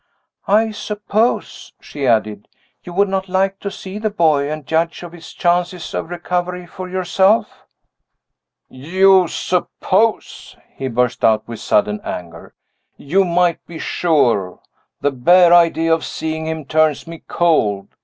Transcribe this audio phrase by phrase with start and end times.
[0.47, 2.47] "I suppose," she added,
[2.83, 6.65] "you would not like to see the boy, and judge of his chances of recovery
[6.65, 7.67] for yourself?"
[8.67, 12.55] "You suppose?" he burst out, with sudden anger.
[12.97, 14.61] "You might be sure.
[15.01, 17.89] The bare idea of seeing him turns me cold.